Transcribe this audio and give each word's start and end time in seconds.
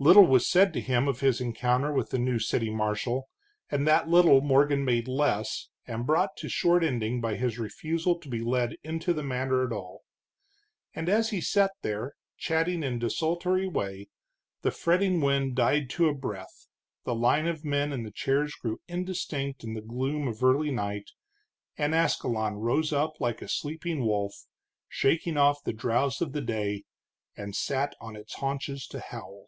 Little 0.00 0.28
was 0.28 0.48
said 0.48 0.72
to 0.74 0.80
him 0.80 1.08
of 1.08 1.18
his 1.22 1.40
encounter 1.40 1.92
with 1.92 2.10
the 2.10 2.20
new 2.20 2.38
city 2.38 2.70
marshal, 2.70 3.28
and 3.68 3.84
that 3.88 4.08
little 4.08 4.40
Morgan 4.40 4.84
made 4.84 5.08
less, 5.08 5.70
and 5.88 6.06
brought 6.06 6.36
to 6.36 6.48
short 6.48 6.84
ending 6.84 7.20
by 7.20 7.34
his 7.34 7.58
refusal 7.58 8.16
to 8.20 8.28
be 8.28 8.38
led 8.40 8.76
into 8.84 9.12
the 9.12 9.24
matter 9.24 9.66
at 9.66 9.72
all. 9.72 10.02
And 10.94 11.08
as 11.08 11.30
he 11.30 11.40
sat 11.40 11.72
there, 11.82 12.14
chatting 12.36 12.84
in 12.84 13.00
desultory 13.00 13.66
way, 13.66 14.08
the 14.62 14.70
fretting 14.70 15.20
wind 15.20 15.56
died 15.56 15.90
to 15.90 16.06
a 16.06 16.14
breath, 16.14 16.68
the 17.02 17.12
line 17.16 17.48
of 17.48 17.64
men 17.64 17.92
in 17.92 18.04
the 18.04 18.12
chairs 18.12 18.54
grew 18.54 18.80
indistinct 18.86 19.64
in 19.64 19.74
the 19.74 19.80
gloom 19.82 20.28
of 20.28 20.44
early 20.44 20.70
night, 20.70 21.10
and 21.76 21.92
Ascalon 21.92 22.54
rose 22.54 22.92
up 22.92 23.18
like 23.18 23.42
a 23.42 23.48
sleeping 23.48 24.06
wolf, 24.06 24.46
shaking 24.88 25.36
off 25.36 25.64
the 25.64 25.72
drowse 25.72 26.20
of 26.20 26.30
the 26.34 26.40
day, 26.40 26.84
and 27.36 27.56
sat 27.56 27.96
on 28.00 28.14
its 28.14 28.34
haunches 28.34 28.86
to 28.86 29.00
howl. 29.00 29.46